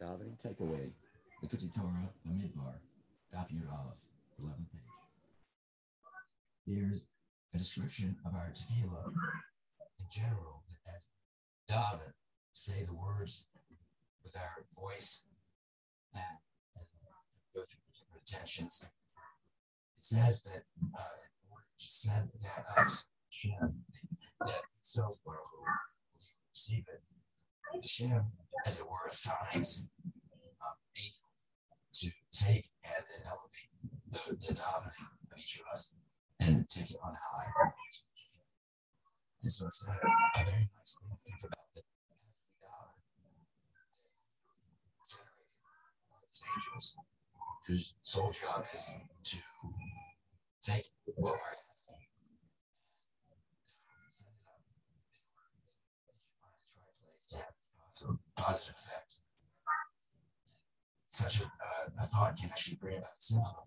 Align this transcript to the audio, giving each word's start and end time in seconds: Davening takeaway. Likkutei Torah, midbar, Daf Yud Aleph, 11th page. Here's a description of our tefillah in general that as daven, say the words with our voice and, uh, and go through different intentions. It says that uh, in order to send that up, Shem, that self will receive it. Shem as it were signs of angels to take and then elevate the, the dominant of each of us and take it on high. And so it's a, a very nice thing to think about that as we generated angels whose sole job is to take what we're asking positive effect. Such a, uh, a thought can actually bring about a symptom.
Davening 0.00 0.36
takeaway. 0.38 0.92
Likkutei 1.42 1.70
Torah, 1.72 2.12
midbar, 2.26 2.78
Daf 3.32 3.48
Yud 3.50 3.68
Aleph, 3.70 4.00
11th 4.40 4.70
page. 4.72 4.98
Here's 6.66 7.06
a 7.54 7.58
description 7.58 8.16
of 8.24 8.34
our 8.34 8.50
tefillah 8.50 9.08
in 9.98 10.06
general 10.10 10.64
that 10.66 10.96
as 10.96 11.06
daven, 11.70 12.12
say 12.52 12.82
the 12.84 12.92
words 12.94 13.44
with 14.22 14.36
our 14.40 14.64
voice 14.74 15.26
and, 16.14 16.20
uh, 16.76 16.80
and 16.80 16.86
go 17.54 17.62
through 17.62 17.80
different 17.94 18.18
intentions. 18.26 18.82
It 19.96 20.04
says 20.04 20.42
that 20.44 20.62
uh, 20.80 21.16
in 21.24 21.52
order 21.52 21.70
to 21.78 21.88
send 21.90 22.30
that 22.40 22.64
up, 22.78 22.90
Shem, 23.30 23.84
that 24.40 24.62
self 24.80 25.16
will 25.24 25.34
receive 26.50 26.84
it. 26.92 27.02
Shem 27.84 28.24
as 28.64 28.78
it 28.78 28.86
were 28.88 29.08
signs 29.08 29.88
of 30.60 30.78
angels 30.96 31.48
to 31.94 32.08
take 32.30 32.70
and 32.84 33.04
then 33.10 33.26
elevate 33.26 33.70
the, 34.10 34.18
the 34.34 34.54
dominant 34.54 34.94
of 35.32 35.38
each 35.38 35.60
of 35.60 35.66
us 35.72 35.94
and 36.40 36.68
take 36.68 36.90
it 36.90 36.96
on 37.04 37.14
high. 37.20 37.52
And 39.42 39.50
so 39.52 39.66
it's 39.66 39.88
a, 39.88 39.90
a 40.40 40.44
very 40.44 40.68
nice 40.76 40.98
thing 41.00 41.10
to 41.10 41.16
think 41.16 41.40
about 41.40 41.68
that 41.74 41.82
as 42.12 42.18
we 45.02 45.08
generated 45.10 46.42
angels 46.54 46.86
whose 47.66 47.94
sole 48.02 48.30
job 48.30 48.64
is 48.72 48.98
to 49.24 49.36
take 50.62 50.84
what 51.06 51.16
we're 51.34 51.50
asking 51.50 51.72
positive 58.44 58.74
effect. 58.76 59.20
Such 61.06 61.40
a, 61.40 61.44
uh, 61.44 61.96
a 62.02 62.06
thought 62.06 62.36
can 62.36 62.50
actually 62.50 62.76
bring 62.76 62.98
about 62.98 63.08
a 63.18 63.22
symptom. 63.22 63.64